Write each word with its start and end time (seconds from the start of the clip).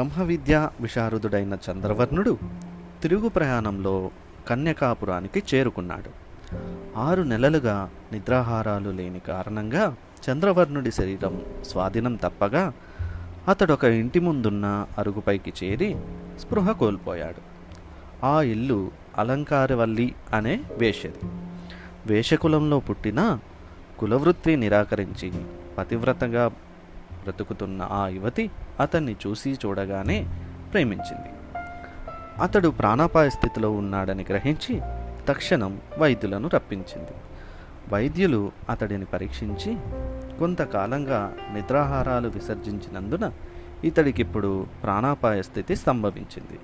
బ్రహ్మ 0.00 0.22
విద్యా 0.22 0.70
విశారదుడైన 0.80 1.58
చంద్రవర్ణుడు 1.70 2.38
తిరుగు 3.02 3.28
ప్రయాణంలో 3.28 4.10
కన్యకాపురానికి 4.48 5.42
చేరుకున్నాడు. 5.54 6.10
ఆరు 6.98 7.22
నెలలుగా 7.22 7.90
నిద్రాహారాలు 8.12 8.90
లేని 8.90 9.18
కారణంగా 9.18 9.96
చంద్రవర్ణుడి 10.30 10.92
శరీరం 10.92 11.42
స్వాధీనం 11.64 12.14
తప్పగా 12.14 12.72
అతడొక 13.48 13.84
ఇంటి 13.84 14.20
ముందున్న 14.20 14.86
అరుగుపైకి 14.98 15.52
చేరి 15.64 15.96
స్పృహ 16.38 16.72
కోల్పోయాడు. 16.72 17.42
ఆ 18.26 18.42
ఇల్లు 18.42 18.90
అలంకారవల్లి 19.18 20.14
అనే 20.34 20.60
వేషది. 20.78 21.30
వేషకులంలో 22.06 22.80
పుట్టిన 22.80 23.38
కులవృత్తి 23.98 24.56
నిరాకరించి 24.56 25.32
పతివ్రతగా 25.78 26.48
బ్రతుకుతున్న 27.22 27.88
ఆ 27.90 28.08
యువతి 28.08 28.50
అతన్ని 28.80 29.16
చూసి 29.26 29.58
చూడగానే 29.66 30.26
ప్రేమించింది. 30.72 31.28
అతడు 32.42 32.68
ప్రాణాపాయ 32.68 33.30
స్థితిలో 33.30 33.70
ఉన్నాడని 33.70 34.26
గ్రహించి 34.28 34.80
తక్షణం 35.28 35.80
వైద్యులను 35.98 36.48
రప్పించింది. 36.48 37.10
వైద్యులు 37.92 38.52
అతడిని 38.70 39.04
పరీక్షించి 39.04 39.76
కొంతకాలంగా 40.38 41.34
నిద్రాహారాలు 41.54 42.28
విసర్జించినందున 42.28 43.32
ఇతడికిప్పుడు 43.84 44.66
ప్రాణాపాయ 44.82 45.42
స్థితి 45.42 45.76
సంభవించింది. 45.76 46.58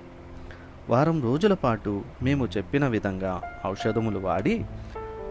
వారం 0.89 1.21
రోజుల 1.21 1.53
పాటు 1.53 2.03
మేము 2.23 2.47
చెప్పిన 2.57 2.87
విధంగా 2.87 3.41
ఔషధములు 3.65 4.19
వాడి 4.19 4.65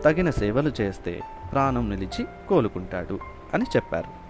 తగిన 0.04 0.30
సేవలు 0.30 0.72
చేస్తే 0.80 1.20
ప్రాణం 1.52 1.90
నిలిచి 1.90 2.26
కోలుకుంటాడు 2.48 3.18
అని 3.54 3.64
చెప్పారు. 3.76 4.25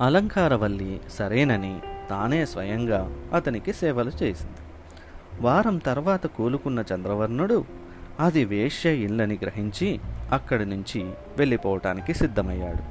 అలంకారవల్లి 0.00 1.00
సరేనని 1.10 1.80
తానే 2.10 2.46
స్వయంగా 2.46 3.10
అతనికి 3.34 3.72
సేవలు 3.72 4.12
చేసింది. 4.22 4.54
వారం 5.40 5.78
తర్వాత 5.78 6.26
కోలుకున్న 6.26 6.84
చంద్రవర్ణుడు 6.94 7.64
అది 8.20 8.44
వేశ్య 8.44 8.94
ఇల్లని 8.94 9.38
గ్రహించి 9.42 10.00
అక్కడి 10.32 10.66
నుంచి 10.66 11.02
వెళ్ళిపోవటానికి 11.38 12.14
సిద్ధమయ్యాడు. 12.14 12.82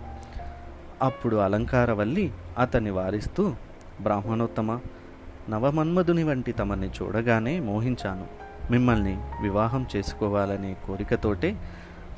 అప్పుడు 1.06 1.36
అలంకారవల్లి 1.36 2.32
అతన్ని 2.58 2.90
వారిస్తూ 2.90 3.56
బ్రాహ్మణోత్తమ 4.02 4.80
నవమన్మధుని 5.50 6.24
వంటి 6.24 6.52
తమని 6.52 6.88
చూడగానే 6.88 7.60
మోహించాను. 7.60 8.28
మిమ్మల్ని 8.72 9.18
వివాహం 9.42 9.88
చేసుకోవాలనే 9.96 10.76
కోరికతోటే 10.88 11.58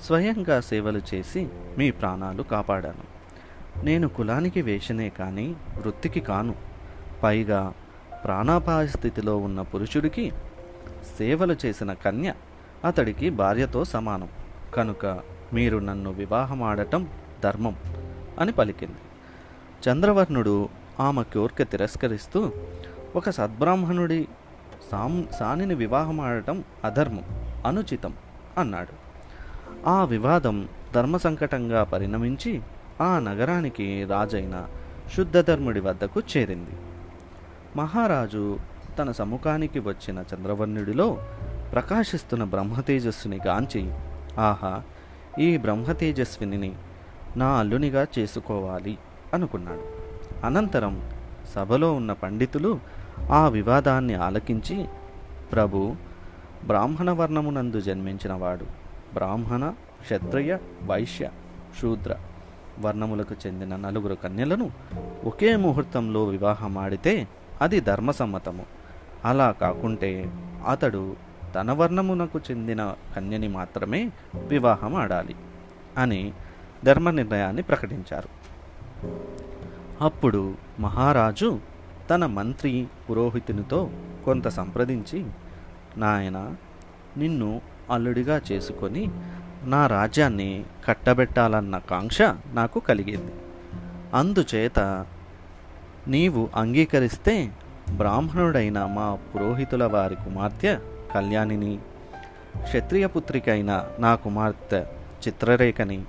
స్వయంగా 0.01 0.61
సేవలు 0.61 1.01
చేసి 1.13 1.47
మీ 1.77 1.91
ప్రాణాలు 1.91 2.43
కాపాడాను. 2.43 3.12
నేను 3.83 4.07
కులానికి 4.07 4.61
వేషనే 4.61 5.09
కానీ 5.09 5.55
వృత్తికి 5.77 6.19
కాను. 6.19 6.55
పైగా 7.23 7.73
ప్రాణాపాయ 8.23 8.87
స్థితిలో 8.87 9.37
ఉన్న 9.37 9.61
పురుషుడికి 9.61 10.31
సేవలు 11.17 11.55
చేసిన 11.65 11.93
కన్య 11.93 12.33
అతడికి 12.85 13.29
భార్యతో 13.29 13.83
సమానం. 13.83 14.29
కనుక 14.73 15.19
మీరు 15.53 15.77
నన్ను 15.77 16.11
వివాహమాడటం 16.11 17.07
ధర్మం 17.43 17.75
అని 18.39 18.51
పలికింది. 18.51 18.95
చంద్రవర్ణుడు 19.89 20.69
ఆమె 20.99 21.23
కోరిక 21.23 21.71
తిరస్కరిస్తూ 21.71 22.51
ఒక 23.15 23.29
సద్బ్రాహ్మణుడి 23.29 24.27
సాం 24.91 25.27
సానిని 25.39 25.75
వివాహమాడటం 25.75 26.63
అధర్మం 26.83 27.23
అనుచితం 27.65 28.13
అన్నాడు. 28.57 29.03
ఆ 29.89 30.03
వివాదం 30.03 30.67
ధర్మ 30.95 31.17
సంకటంగా 31.17 31.83
పరిణమించి 31.83 32.61
ఆ 33.01 33.19
నగరానికి 33.19 34.07
రాజైన 34.09 34.67
శుద్ధధర్ముడి 35.17 35.79
వద్దకు 35.79 36.21
చేరింది. 36.37 36.71
మహారాజు 37.75 38.59
తన 38.99 39.11
సముఖానికి 39.11 39.79
వచ్చిన 39.79 40.23
చంద్రవర్ణుడిలో 40.33 41.17
ప్రకాశిస్తున్న 41.73 42.43
బ్రహ్మతేజస్సుని 42.43 43.39
గాంచి 43.47 43.91
ఆహా 44.39 44.81
ఈ 45.39 45.57
బ్రహ్మతేజస్విని 45.57 46.71
నా 47.37 47.47
అల్లునిగా 47.47 48.07
చేసుకోవాలి 48.19 48.97
అనుకున్నాడు. 49.33 50.03
అనంతరం 50.45 51.09
సభలో 51.55 51.93
ఉన్న 51.93 52.13
పండితులు 52.13 52.79
ఆ 53.31 53.47
వివాదాన్ని 53.47 54.13
ఆలకించి 54.13 54.85
ప్రభు 55.51 55.95
బ్రాహ్మణ 56.67 57.11
వర్ణమునందు 57.11 57.81
జన్మించినవాడు 57.81 58.65
బ్రాహ్మణ 59.13 59.73
క్షత్రియ 60.01 60.57
వైశ్య 60.85 61.29
శూద్ర 61.81 62.15
వర్ణములకు 62.81 63.35
చెందిన 63.47 63.75
నలుగురు 63.75 64.13
కన్యలను 64.13 64.71
ఒకే 65.23 65.55
ముహూర్తంలో 65.55 66.23
వివాహమాడితే 66.23 67.27
అది 67.61 67.79
ధర్మసమ్మతము. 67.79 68.65
అలా 69.25 69.51
కాకుంటే 69.51 70.31
అతడు 70.67 71.15
తన 71.55 71.71
వర్ణమునకు 71.71 72.39
చెందిన 72.51 72.95
కన్యని 73.15 73.47
మాత్రమే 73.47 74.11
వివాహం 74.35 74.95
ఆడాలి 74.95 75.35
అని 75.97 76.33
ధర్మ 76.85 77.09
నిర్ణయాన్ని 77.09 77.61
ప్రకటించారు. 77.61 78.29
అప్పుడు 80.01 80.53
మహారాజు 80.79 81.59
తన 82.09 82.25
మంత్రి 82.25 82.87
పురోహితునితో 83.09 83.89
కొంత 84.25 84.47
సంప్రదించి 84.47 85.25
నాయన 85.97 86.55
నిన్ను 87.17 87.61
అల్లుడిగా 87.91 88.41
చేసుకొని 88.51 89.09
నా 89.63 89.87
రాజ్యాన్ని 89.87 90.63
కట్టబెట్టాలన్న 90.87 91.77
కాంక్ష 91.77 92.21
నాకు 92.53 92.79
కలిగింది. 92.79 93.31
అందుచేత 94.13 95.05
నీవు 96.07 96.49
అంగీకరిస్తే 96.55 97.53
బ్రాహ్మణుడైన 97.97 98.85
మా 98.85 99.17
పురోహితుల 99.35 99.85
వారి 99.85 100.15
కుమార్తె 100.15 100.77
కళ్యాణిని 101.13 101.79
క్షత్రియపుత్రికైన 102.63 103.85
నా 103.99 104.15
కుమార్తె 104.15 104.85
చిత్రరేఖని 105.27 106.03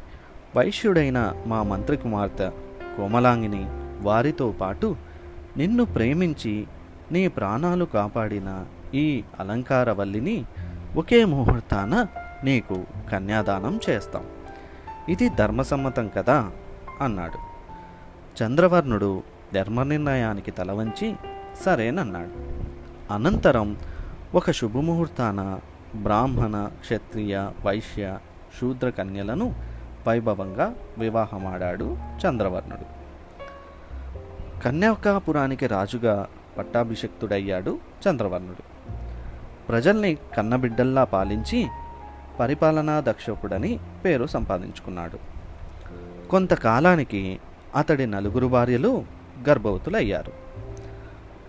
వైశ్యుడైన 0.57 1.33
మా 1.47 1.63
మంత్రి 1.63 1.97
కుమార్తె 1.97 2.51
కోమలాంగిని 2.97 3.67
వారితో 4.01 4.53
పాటు 4.53 4.97
నిన్ను 5.57 5.85
ప్రేమించి 5.85 6.67
నీ 7.13 7.29
ప్రాణాలు 7.29 7.85
కాపాడిన 7.85 8.65
ఈ 8.95 9.25
అలంకారవల్లిని 9.41 10.45
ఒకే 10.97 11.25
ముహూర్తాన 11.25 12.07
నీకు 12.45 12.85
కన్యాదానం 13.13 13.81
చేస్తాం. 13.91 14.25
ఇది 15.09 15.29
ధర్మసమ్మతం 15.29 16.09
కదా? 16.09 16.51
అన్నాడు. 17.01 17.39
చంద్రవర్ణుడు 18.43 19.23
ధర్మ 19.55 19.83
నిర్ణయానికి 19.83 20.51
తలవంచి 20.51 21.17
సరేనన్నాడు. 21.65 22.55
అనంతరం 23.13 23.77
ఒక 24.35 24.51
శుభముహూర్తాన 24.51 25.59
బ్రాహ్మణ 25.95 26.71
క్షత్రియ 26.81 27.51
వైశ్య 27.67 28.19
శూద్ర 28.61 28.89
కన్యలను 28.89 29.55
వైభవంగా 30.09 30.75
వివాహమాడాడు 30.99 31.97
చంద్రవర్ణుడు. 32.27 33.05
కన్యాకాపురానికి 34.63 35.67
రాజుగా 35.67 36.27
పట్టాభిషక్తుడయ్యాడు 36.59 37.79
చంద్రవర్ణుడు. 38.09 38.93
ప్రజల్ని 39.69 40.19
కన్నబిడ్డల్లా 40.37 41.05
పాలించి 41.05 41.67
పరిపాలనా 42.41 43.01
దక్షకుడని 43.01 43.79
పేరు 44.05 44.27
సంపాదించుకున్నాడు. 44.27 45.19
కొంతకాలానికి 46.29 47.41
అతడి 47.77 48.07
నలుగురు 48.07 48.47
భార్యలు 48.47 49.05
గర్భవతులయ్యారు. 49.49 50.33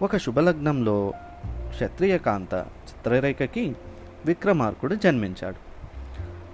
ఒక 0.01 0.17
శుభలగ్నంలో 0.17 1.13
క్షత్రియకాంత 1.69 2.53
చిత్రరేఖకి 2.53 3.75
విక్రమార్కుడు 4.25 4.95
జన్మించాడు. 4.95 5.65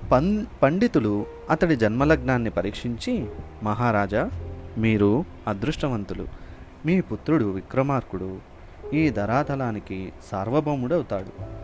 పం 0.10 0.48
పండితులు 0.64 1.26
అతడి 1.50 1.76
జన్మలగ్నాన్ని 1.76 2.50
పరీక్షించి 2.50 3.28
మహారాజా 3.64 4.32
మీరు 4.78 5.26
అదృష్టవంతులు. 5.48 6.28
మీ 6.86 7.02
పుత్రుడు 7.02 7.46
విక్రమార్కుడు 7.46 8.40
ఈ 8.94 9.10
ధరాతలానికి 9.10 10.14
సార్వభౌముడవుతాడు. 10.32 11.62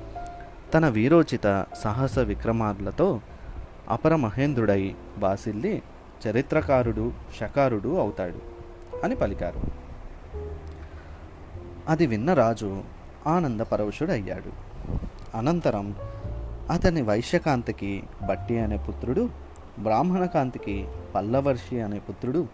తన 0.77 0.87
వీరోచిత 0.87 1.65
సాహస 1.83 2.19
విక్రమార్లతో 2.19 3.21
అపర 3.89 4.15
మహేంద్రుడై 4.15 4.95
బాసిల్లి 5.17 5.81
చరిత్రకారుడు 6.27 7.11
శకారుడు 7.39 7.97
అవుతాడు 7.97 8.41
అని 9.05 9.15
పలికారు. 9.15 9.61
అది 11.87 12.07
విన్న 12.07 12.33
రాజు 12.33 12.81
ఆనంద 13.27 13.61
పరవశుడయ్యాడు. 13.61 14.51
అనంతరం 15.37 15.95
అతని 16.69 17.01
వైశ్యకాంతికి 17.01 18.03
బట్టి 18.27 18.59
అనే 18.59 18.77
పుత్రుడు 18.77 19.29
బ్రాహ్మణకాంతికి 19.79 20.87
పల్లవర్షి 21.15 21.81
అనే 21.81 21.99
పుత్రుడు 21.99 22.47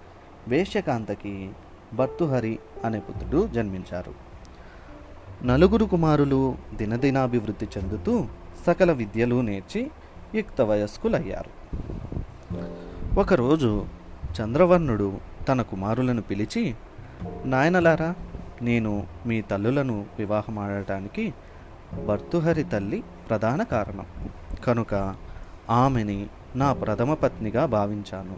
వేశ్యకాంతకి 0.47 1.49
భర్తుహరి 1.93 2.59
అనే 2.85 2.99
పుత్రుడు 2.99 3.47
జన్మించారు. 3.47 4.32
నలుగురు 5.45 5.85
కుమారులు 5.85 6.55
దినదినాభివృద్ధి 6.73 7.67
చెందుతూ 7.77 8.25
సకల 8.67 8.91
విద్యలు 8.91 9.41
నేర్చి 9.41 9.91
యుక్త 10.35 10.61
వయస్కులయ్యారు 10.61 11.51
ఒకరోజు 13.19 13.85
చంద్రవర్ణుడు 14.41 15.17
తన 15.49 15.61
కుమారులను 15.61 16.21
పిలిచి 16.21 16.75
నాయనలారా 17.45 18.15
నేను 18.61 19.07
మీ 19.25 19.41
తల్లులను 19.41 20.05
వివాహమాడటానికి 20.19 21.33
భర్తుహరి 22.07 22.63
తల్లి 22.63 23.03
ప్రధాన 23.29 23.63
కారణం. 23.63 24.05
కనుక 24.63 25.15
ఆమెని 25.69 26.27
నా 26.55 26.73
ప్రథమ 26.73 27.13
పత్నిగా 27.13 27.65
భావించాను. 27.65 28.37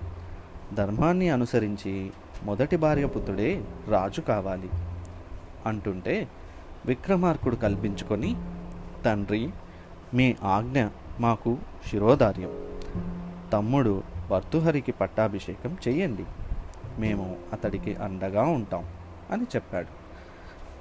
ధర్మాన్ని 0.75 1.30
అనుసరించి 1.30 2.12
మొదటి 2.44 2.78
భార్య 2.78 3.06
పుత్రుడే 3.06 3.63
రాజు 3.90 4.22
కావాలి 4.22 4.69
అంటుంటే 5.66 6.28
విక్రమార్కుడు 6.85 7.55
కల్పించుకొని 7.55 8.35
తండ్రి 9.05 9.49
మీ 10.13 10.35
ఆజ్ఞ 10.43 10.85
మాకు 11.19 11.57
శిరోధార్యం. 11.89 12.49
తమ్ముడు 13.53 14.03
భర్తుహరికి 14.29 14.91
పట్టాభిషేకం 14.91 15.77
చెయ్యండి. 15.87 16.25
మేము 16.99 17.35
అతడికి 17.53 17.95
అండగా 17.95 18.43
ఉంటాం 18.43 18.85
అని 19.31 19.43
చెప్పాడు. 19.43 19.87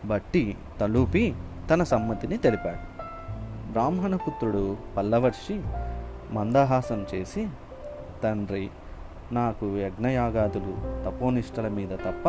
బట్టి 0.06 0.56
తలూపి 0.80 1.34
తన 1.70 1.82
సమ్మతిని 1.82 2.36
తెలిపాడు. 2.36 2.94
బ్రాహ్మణపుత్రుడు 3.72 4.76
పల్లవర్షి 4.96 5.62
మందహాసం 6.30 7.06
చేసి 7.14 7.48
తండ్రి 8.22 8.70
నాకు 9.32 9.78
యజ్ఞయాగాదులు 9.78 11.04
తపోనిష్టల 11.04 11.68
మీద 11.68 11.88
తప్ప 11.88 12.28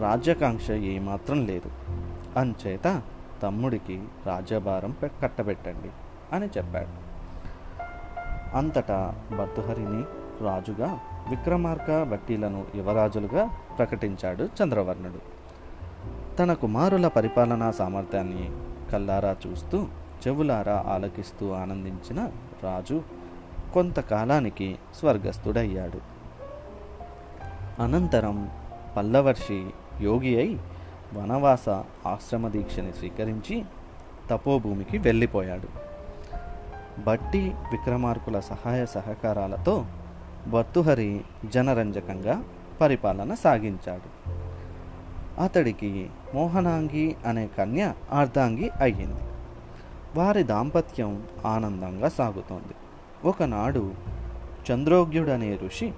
రాజ్యాకాంక్ష 0.00 0.70
ఏమాత్రం 0.70 1.46
లేదు. 1.46 1.85
అంచేత 2.36 3.02
తమ్ముడికి 3.42 4.04
రాజ్యభారం 4.26 4.90
పె- 4.90 5.22
కట్టబెట్టండి 5.22 5.88
అని 6.32 6.46
చెప్పాడు. 6.46 7.06
అంతటా 8.56 9.14
భర్తృహరిని 9.38 10.04
రాజుగా 10.44 10.98
విక్రమార్క 11.30 12.02
భట్టీలను 12.02 12.66
యువరాజులుగా 12.74 13.46
ప్రకటించాడు 13.78 14.44
చంద్రవర్ణుడు. 14.44 15.36
తన 16.36 16.52
కుమారుల 16.52 17.08
పరిపాలనా 17.08 17.70
సామర్థ్యాన్ని 17.70 18.50
కల్లారా 18.92 19.36
చూస్తూ 19.46 19.86
చెవులారా 20.26 20.84
ఆలకిస్తూ 20.86 21.52
ఆనందించిన 21.52 22.30
రాజు 22.62 23.02
కొంతకాలానికి 23.74 24.78
స్వర్గస్థుడయ్యాడు. 24.94 25.98
అనంతరం 27.82 28.50
పల్లవర్షి 28.96 29.66
యోగి 30.00 30.38
అయి 30.38 30.60
వనవాస 31.14 31.68
ఆశ్రమ 32.06 32.48
దీక్షని 32.48 32.92
స్వీకరించి 32.92 33.64
తపోభూమికి 34.30 34.98
వెళ్ళిపోయాడు. 34.98 35.86
బట్టి 37.00 37.54
విక్రమార్కుల 37.72 38.40
సహాయ 38.40 38.86
సహకారాలతో 38.86 39.86
భర్తుహరి 40.50 41.20
జనరంజకంగా 41.44 42.42
పరిపాలన 42.80 43.34
సాగించాడు. 43.34 44.30
అతడికి 45.40 46.10
మోహనాంగి 46.34 47.16
అనే 47.26 47.46
కన్య 47.46 47.92
అర్ధాంగి 48.12 48.70
అయ్యింది. 48.80 49.22
వారి 50.16 50.42
దాంపత్యం 50.42 51.22
ఆనందంగా 51.46 52.08
సాగుతోంది. 52.08 52.74
ఒకనాడు 53.28 53.94
చంద్రోగ్యుడనే 54.72 55.58
ఋషి 55.64 55.92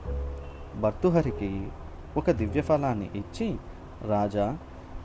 భర్తుహరికి 0.80 1.68
ఒక 2.16 2.30
దివ్యఫలాన్ని 2.30 3.10
ఇచ్చి 3.14 3.56
రాజా 4.06 4.58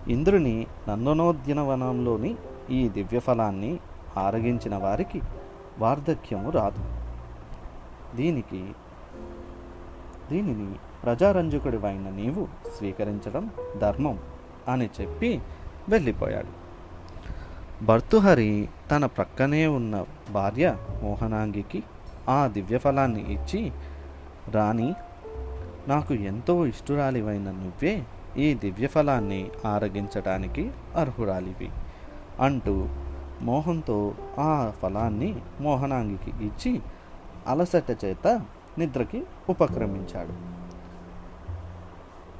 ఇంద్రుని 0.07 0.67
నందనోద్యనవనంలోని 0.89 2.35
ఈ 2.71 2.89
దివ్యఫలాన్ని 2.89 3.79
ఆరగించిన 4.17 4.75
వారికి 4.75 5.21
వార్ధక్యము 5.79 6.49
రాదు. 6.49 6.79
దీనికి 8.15 8.71
దీనిని 10.31 10.75
ప్రజారంజకుడివైన 11.03 12.09
నీవు 12.09 12.47
స్వీకరించడం 12.77 13.49
ధర్మం 13.77 14.19
అని 14.67 14.89
చెప్పి 15.01 15.41
వెళ్ళిపోయాడు. 15.89 16.63
భర్తుహరి 17.85 18.69
తన 18.91 19.05
ప్రక్కనే 19.05 19.67
ఉన్న 19.67 20.05
భార్య 20.31 20.77
మోహనాంగికి 21.03 21.83
ఆ 22.29 22.47
దివ్యఫలాన్ని 22.47 23.33
ఇచ్చి 23.33 23.71
రాణి 24.51 24.93
నాకు 25.87 26.13
ఎంతో 26.13 26.65
ఇష్టురాలివైన 26.65 27.51
నువ్వే 27.51 28.03
ఈ 28.37 28.53
దివ్యఫలాన్ని 28.53 29.51
ఆరగించటానికి 29.65 30.71
అర్హురాలివి. 30.95 31.69
అంటూ 32.39 32.87
మోహంతో 33.41 34.13
ఆ 34.39 34.71
ఫలాన్ని 34.81 35.41
మోహనాంగికి 35.61 36.45
ఇచ్చి 36.45 36.81
అలసట 37.47 37.97
చేత 38.05 38.41
నిద్రకి 38.77 39.23
ఉపక్రమించాడు. 39.49 40.53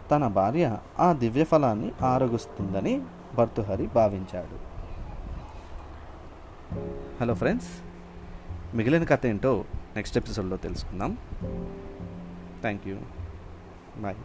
తన 0.09 0.27
భార్య 0.27 0.77
ఆ 0.99 1.13
దివ్యఫలాన్ని 1.13 1.91
ఆరగుస్తుందని 2.01 3.01
భర్తుహరి 3.35 3.87
భావించాడు. 3.87 4.73
హలో 7.21 7.33
ఫ్రెండ్స్ 7.33 7.67
మిగిలిన 8.75 9.03
కథ 9.03 9.25
ఏంటో 9.25 9.65
నెక్స్ట్ 9.95 10.17
ఎపిసోడ్లో 10.17 10.57
తెలుసుకుందాం. 10.57 11.17
Thank 12.61 12.87
you. 12.87 12.95
బాయ్. 13.97 14.15